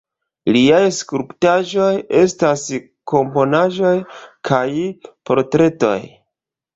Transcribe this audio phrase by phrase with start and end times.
[0.53, 1.89] Liaj skulptaĵoj
[2.21, 2.63] estas
[3.13, 3.91] komponaĵoj
[4.51, 4.65] kaj
[5.31, 5.95] portretoj.